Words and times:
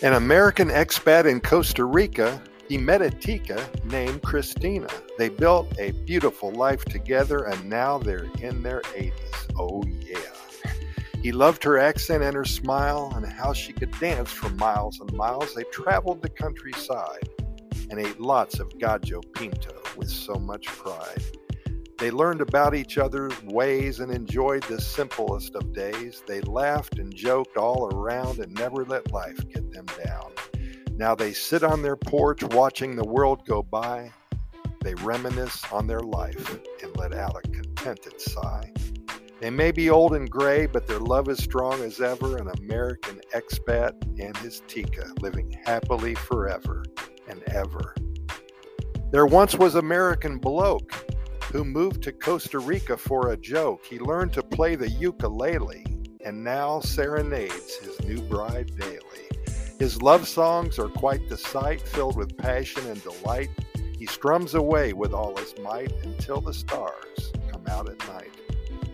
An 0.00 0.12
American 0.12 0.68
expat 0.68 1.24
in 1.28 1.40
Costa 1.40 1.84
Rica, 1.84 2.40
he 2.68 2.78
met 2.78 3.02
a 3.02 3.10
Tica 3.10 3.68
named 3.84 4.22
Christina. 4.22 4.86
They 5.18 5.28
built 5.28 5.76
a 5.76 5.90
beautiful 5.90 6.52
life 6.52 6.84
together 6.84 7.42
and 7.46 7.68
now 7.68 7.98
they're 7.98 8.28
in 8.40 8.62
their 8.62 8.80
80s. 8.82 9.12
Oh, 9.58 9.82
yeah. 10.06 10.72
He 11.20 11.32
loved 11.32 11.64
her 11.64 11.78
accent 11.78 12.22
and 12.22 12.36
her 12.36 12.44
smile 12.44 13.12
and 13.16 13.26
how 13.26 13.52
she 13.52 13.72
could 13.72 13.90
dance 13.98 14.30
for 14.30 14.50
miles 14.50 15.00
and 15.00 15.12
miles. 15.14 15.52
They 15.52 15.64
traveled 15.72 16.22
the 16.22 16.28
countryside 16.28 17.28
and 17.90 17.98
ate 17.98 18.20
lots 18.20 18.60
of 18.60 18.78
gallo 18.78 19.20
pinto 19.34 19.82
with 19.96 20.08
so 20.08 20.36
much 20.36 20.66
pride. 20.66 21.37
They 21.98 22.12
learned 22.12 22.40
about 22.40 22.76
each 22.76 22.96
other's 22.96 23.34
ways 23.42 23.98
and 23.98 24.12
enjoyed 24.12 24.62
the 24.62 24.80
simplest 24.80 25.56
of 25.56 25.72
days. 25.72 26.22
They 26.28 26.40
laughed 26.42 27.00
and 27.00 27.12
joked 27.12 27.56
all 27.56 27.92
around 27.92 28.38
and 28.38 28.54
never 28.54 28.84
let 28.84 29.12
life 29.12 29.36
get 29.52 29.72
them 29.72 29.86
down. 30.04 30.30
Now 30.92 31.16
they 31.16 31.32
sit 31.32 31.64
on 31.64 31.82
their 31.82 31.96
porch 31.96 32.44
watching 32.44 32.94
the 32.94 33.06
world 33.06 33.44
go 33.46 33.64
by. 33.64 34.12
They 34.80 34.94
reminisce 34.94 35.64
on 35.72 35.88
their 35.88 36.00
life 36.00 36.56
and 36.84 36.96
let 36.96 37.12
out 37.12 37.36
a 37.36 37.48
contented 37.48 38.20
sigh. 38.20 38.72
They 39.40 39.50
may 39.50 39.72
be 39.72 39.90
old 39.90 40.14
and 40.14 40.30
gray, 40.30 40.66
but 40.66 40.86
their 40.86 41.00
love 41.00 41.28
is 41.28 41.42
strong 41.42 41.82
as 41.82 42.00
ever. 42.00 42.36
An 42.36 42.48
American 42.60 43.20
expat 43.34 43.92
and 44.20 44.36
his 44.36 44.62
Tica 44.68 45.20
living 45.20 45.56
happily 45.64 46.14
forever 46.14 46.84
and 47.28 47.42
ever. 47.48 47.96
There 49.10 49.26
once 49.26 49.56
was 49.56 49.74
American 49.74 50.38
bloke 50.38 51.07
who 51.52 51.64
moved 51.64 52.02
to 52.02 52.12
Costa 52.12 52.58
Rica 52.58 52.96
for 52.96 53.32
a 53.32 53.36
joke. 53.36 53.84
He 53.86 53.98
learned 53.98 54.34
to 54.34 54.42
play 54.42 54.76
the 54.76 54.90
ukulele 54.90 55.84
and 56.24 56.44
now 56.44 56.80
serenades 56.80 57.76
his 57.76 57.98
new 58.04 58.20
bride 58.20 58.70
daily. 58.78 59.28
His 59.78 60.02
love 60.02 60.28
songs 60.28 60.78
are 60.78 60.88
quite 60.88 61.28
the 61.28 61.38
sight, 61.38 61.80
filled 61.80 62.16
with 62.16 62.36
passion 62.36 62.86
and 62.86 63.02
delight. 63.02 63.48
He 63.96 64.06
strums 64.06 64.54
away 64.54 64.92
with 64.92 65.14
all 65.14 65.36
his 65.36 65.54
might 65.60 65.92
until 66.04 66.40
the 66.40 66.52
stars 66.52 67.32
come 67.50 67.64
out 67.68 67.88
at 67.88 68.06
night. 68.08 68.32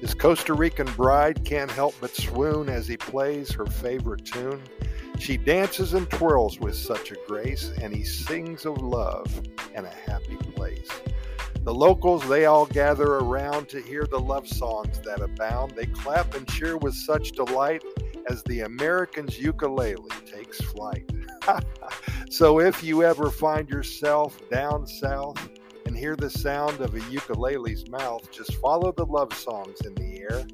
His 0.00 0.14
Costa 0.14 0.54
Rican 0.54 0.86
bride 0.92 1.44
can't 1.44 1.70
help 1.70 1.94
but 2.00 2.14
swoon 2.14 2.68
as 2.68 2.86
he 2.86 2.96
plays 2.96 3.50
her 3.52 3.66
favorite 3.66 4.24
tune. 4.24 4.62
She 5.18 5.36
dances 5.36 5.94
and 5.94 6.08
twirls 6.10 6.60
with 6.60 6.76
such 6.76 7.10
a 7.10 7.16
grace, 7.26 7.72
and 7.80 7.94
he 7.94 8.04
sings 8.04 8.66
of 8.66 8.78
love 8.78 9.42
and 9.74 9.86
a 9.86 10.10
happy 10.10 10.36
place. 10.36 10.90
The 11.64 11.74
locals, 11.74 12.28
they 12.28 12.44
all 12.44 12.66
gather 12.66 13.14
around 13.14 13.70
to 13.70 13.80
hear 13.80 14.06
the 14.06 14.20
love 14.20 14.46
songs 14.46 15.00
that 15.00 15.22
abound. 15.22 15.72
They 15.72 15.86
clap 15.86 16.34
and 16.34 16.46
cheer 16.46 16.76
with 16.76 16.92
such 16.92 17.32
delight 17.32 17.82
as 18.28 18.42
the 18.42 18.60
American's 18.60 19.38
ukulele 19.38 20.10
takes 20.30 20.60
flight. 20.60 21.10
so 22.30 22.60
if 22.60 22.84
you 22.84 23.02
ever 23.02 23.30
find 23.30 23.66
yourself 23.70 24.38
down 24.50 24.86
south 24.86 25.48
and 25.86 25.96
hear 25.96 26.16
the 26.16 26.28
sound 26.28 26.82
of 26.82 26.94
a 26.94 27.00
ukulele's 27.10 27.88
mouth, 27.88 28.30
just 28.30 28.52
follow 28.56 28.92
the 28.92 29.06
love 29.06 29.32
songs 29.32 29.80
in 29.86 29.94
the 29.94 30.20
air 30.20 30.44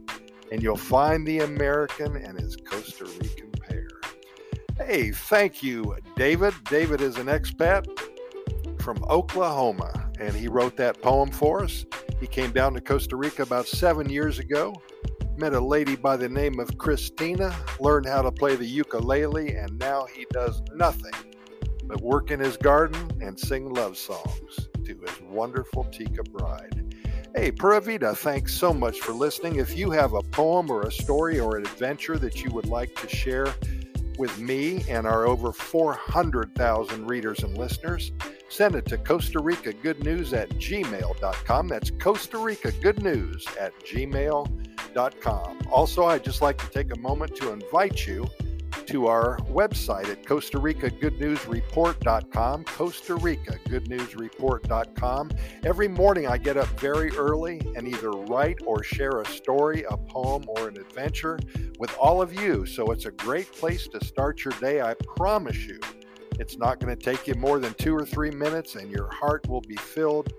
and 0.53 0.62
you'll 0.62 0.77
find 0.77 1.27
the 1.27 1.41
American 1.41 2.19
and 2.19 2.38
his 2.38 2.56
Costa 2.56 3.06
Rican 3.06 3.50
pair. 3.50 3.88
Hey, 4.77 5.11
thank 5.11 5.61
you, 5.61 5.97
David. 6.14 6.55
David 6.66 7.00
is 7.00 7.16
an 7.16 7.27
expat 7.27 7.84
from 8.81 9.03
Oklahoma 9.11 9.99
and 10.20 10.34
he 10.34 10.48
wrote 10.48 10.76
that 10.76 11.00
poem 11.00 11.30
for 11.30 11.64
us. 11.64 11.84
He 12.20 12.26
came 12.26 12.52
down 12.52 12.74
to 12.74 12.80
Costa 12.80 13.16
Rica 13.16 13.42
about 13.42 13.66
seven 13.66 14.08
years 14.08 14.38
ago, 14.38 14.74
met 15.36 15.54
a 15.54 15.60
lady 15.60 15.96
by 15.96 16.16
the 16.16 16.28
name 16.28 16.60
of 16.60 16.76
Christina, 16.76 17.56
learned 17.80 18.06
how 18.06 18.22
to 18.22 18.30
play 18.30 18.56
the 18.56 18.66
ukulele, 18.66 19.54
and 19.54 19.78
now 19.78 20.06
he 20.14 20.26
does 20.30 20.62
nothing 20.74 21.12
but 21.84 22.00
work 22.02 22.31
in 22.31 22.38
his 22.38 22.56
garden 22.56 23.10
and 23.20 23.38
sing 23.38 23.72
love 23.72 23.97
songs 23.97 24.69
to 24.84 24.97
his 25.00 25.20
wonderful 25.22 25.84
Tica 25.84 26.22
bride. 26.31 26.94
Hey, 27.34 27.52
Pura 27.52 27.81
thanks 27.81 28.54
so 28.54 28.75
much 28.75 29.00
for 29.00 29.12
listening. 29.12 29.56
If 29.56 29.76
you 29.76 29.91
have 29.92 30.14
a 30.14 30.22
poem 30.22 30.69
or 30.69 30.82
a 30.82 30.92
story 30.92 31.38
or 31.38 31.56
an 31.56 31.62
adventure 31.62 32.19
that 32.19 32.42
you 32.42 32.50
would 32.50 32.66
like 32.66 32.94
to 32.97 33.08
share 33.08 33.47
with 34.19 34.37
me 34.38 34.84
and 34.88 35.06
our 35.06 35.26
over 35.26 35.52
400,000 35.52 37.06
readers 37.06 37.42
and 37.42 37.56
listeners, 37.56 38.12
send 38.50 38.75
it 38.75 38.84
to 38.87 38.99
Costa 38.99 39.41
Rica 39.41 39.72
Good 39.72 40.05
News 40.05 40.33
at 40.33 40.50
gmail.com. 40.50 41.69
That's 41.69 41.91
Costa 41.93 42.38
Rica 42.38 42.72
Good 42.72 43.03
News 43.03 43.47
at 43.59 43.72
gmail.com. 43.84 45.59
Also, 45.71 46.05
I'd 46.05 46.25
just 46.25 46.43
like 46.43 46.59
to 46.59 46.69
take 46.69 46.94
a 46.94 46.99
moment 46.99 47.37
to 47.37 47.53
invite 47.53 48.06
you 48.06 48.28
to 48.87 49.06
our 49.06 49.38
website 49.38 50.09
at 50.09 50.27
Costa 50.27 50.59
Rica 50.59 50.91
Good 50.91 51.21
News 51.21 51.47
Report.com. 51.47 52.65
Costa 52.65 53.15
Rica 53.15 53.56
Good 53.69 53.88
News 53.88 54.16
Report.com. 54.16 55.31
Every 55.65 55.88
morning 55.88 56.27
I 56.27 56.38
get 56.38 56.56
up 56.56 56.69
very 56.81 57.11
early 57.12 57.61
and 57.77 57.87
either 57.87 58.11
write 58.11 58.59
or 58.67 58.82
share 58.82 59.21
a 59.21 59.27
story, 59.27 59.84
a 59.88 59.97
poem, 59.97 60.44
or 60.49 60.69
an 60.69 60.77
adventure 60.77 61.38
with 61.78 61.97
all 61.99 62.21
of 62.21 62.34
you. 62.34 62.67
So 62.67 62.91
it's 62.91 63.06
a 63.06 63.12
great 63.12 63.53
place 63.53 63.87
to 63.88 64.05
start 64.05 64.44
your 64.44 64.55
day. 64.55 64.81
I 64.81 64.94
promise 64.94 65.67
you 65.67 65.78
it's 66.40 66.56
not 66.56 66.80
going 66.80 66.96
to 66.96 67.00
take 67.00 67.28
you 67.28 67.34
more 67.34 67.58
than 67.58 67.74
two 67.74 67.94
or 67.94 68.06
three 68.06 68.30
minutes, 68.30 68.74
and 68.74 68.90
your 68.90 69.12
heart 69.12 69.46
will 69.46 69.60
be 69.60 69.76
filled 69.76 70.32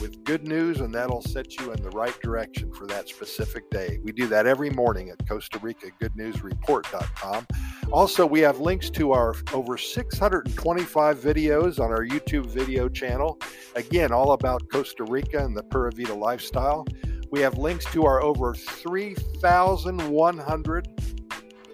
with 0.00 0.22
good 0.22 0.46
news, 0.46 0.80
and 0.80 0.94
that'll 0.94 1.20
set 1.20 1.58
you 1.58 1.72
in 1.72 1.82
the 1.82 1.90
right 1.90 2.16
direction 2.22 2.72
for 2.72 2.86
that 2.86 3.08
specific 3.08 3.68
day. 3.68 3.98
We 4.04 4.12
do 4.12 4.28
that 4.28 4.46
every 4.46 4.70
morning 4.70 5.10
at 5.10 5.28
Costa 5.28 5.58
Rica 5.58 5.88
Good 5.98 6.14
News 6.14 6.44
Report.com. 6.44 7.48
Also, 7.90 8.24
we 8.24 8.38
have 8.40 8.60
links 8.60 8.88
to 8.90 9.10
our 9.10 9.34
over 9.52 9.76
625 9.76 11.18
videos 11.18 11.80
on 11.80 11.90
our 11.90 12.06
YouTube 12.06 12.46
video 12.46 12.88
channel. 12.88 13.40
Again, 13.74 14.12
all 14.12 14.30
about 14.32 14.62
Costa 14.70 15.02
Rica 15.02 15.44
and 15.44 15.56
the 15.56 15.64
Pura 15.64 15.90
Vida 15.90 16.14
lifestyle. 16.14 16.86
We 17.32 17.40
have 17.40 17.58
links 17.58 17.84
to 17.86 18.06
our 18.06 18.22
over 18.22 18.54
3,100 18.54 20.88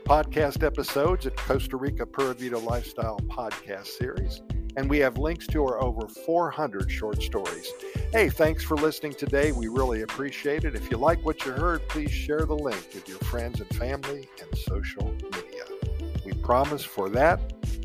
podcast 0.05 0.63
episodes 0.63 1.27
at 1.27 1.35
Costa 1.37 1.77
Rica 1.79 2.05
Pura 2.05 2.35
Vida 2.35 2.59
Lifestyle 2.59 3.19
podcast 3.27 3.87
series. 3.87 4.43
And 4.77 4.91
we 4.91 4.99
have 4.99 5.17
links 5.17 5.47
to 5.49 5.65
our 5.65 5.83
over 5.83 6.07
400 6.09 6.91
short 6.91 7.23
stories. 7.23 7.71
Hey, 8.13 8.29
thanks 8.29 8.63
for 8.63 8.77
listening 8.77 9.15
today. 9.15 9.53
We 9.53 9.69
really 9.69 10.03
appreciate 10.03 10.65
it. 10.65 10.75
If 10.75 10.91
you 10.91 10.99
like 10.99 11.25
what 11.25 11.47
you 11.47 11.53
heard, 11.53 11.89
please 11.89 12.11
share 12.11 12.45
the 12.45 12.55
link 12.55 12.87
with 12.93 13.09
your 13.09 13.19
friends 13.21 13.61
and 13.61 13.69
family 13.77 14.29
and 14.41 14.59
social 14.59 15.15
media. 15.23 15.65
We 16.25 16.33
promise 16.35 16.85
for 16.85 17.09
that 17.11 17.41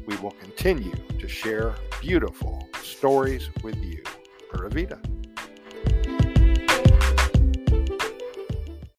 we 0.05 0.17
will 0.17 0.31
continue 0.31 0.95
to 1.19 1.27
share 1.27 1.75
beautiful 2.01 2.67
stories 2.83 3.49
with 3.63 3.77
you. 3.77 4.03
Pura 4.51 4.69
Vida. 4.69 4.99